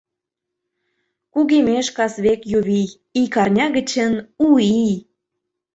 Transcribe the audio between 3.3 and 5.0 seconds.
арня гычын— У ий.